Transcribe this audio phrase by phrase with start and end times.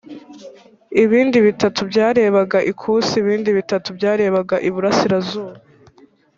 [1.03, 5.53] ibindi bitatu byarebaga ikusi, ibindi bitatu byarebaga iburasirazuba